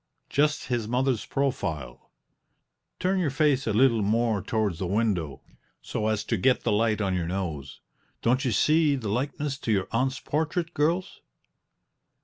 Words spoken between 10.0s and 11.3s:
portrait, girls?"